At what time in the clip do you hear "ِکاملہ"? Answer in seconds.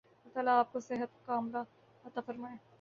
1.15-1.57